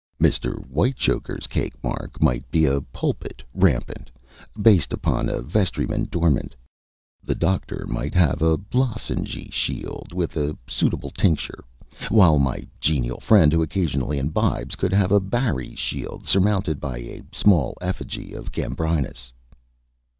Mr. 0.19 0.57
Whitechoker's 0.65 1.45
cake 1.45 1.75
mark 1.83 2.19
might 2.23 2.49
be 2.49 2.65
a 2.65 2.81
pulpit 2.81 3.43
rampant, 3.53 4.09
based 4.59 4.91
upon 4.93 5.29
a 5.29 5.43
vestryman 5.43 6.05
dormant. 6.09 6.55
The 7.23 7.35
Doctor 7.35 7.85
might 7.87 8.15
have 8.15 8.41
a 8.41 8.57
lozengy 8.73 9.51
shield 9.51 10.11
with 10.11 10.35
a 10.37 10.57
suitable 10.65 11.11
tincture, 11.11 11.63
while 12.09 12.39
my 12.39 12.65
genial 12.79 13.19
friend 13.19 13.53
who 13.53 13.61
occasionally 13.61 14.17
imbibes 14.17 14.75
could 14.75 14.91
have 14.91 15.11
a 15.11 15.19
barry 15.19 15.75
shield 15.75 16.25
surmounted 16.25 16.79
by 16.81 16.97
a 16.97 17.21
small 17.31 17.77
effigy 17.79 18.33
of 18.33 18.51
Gambrinus." 18.51 19.31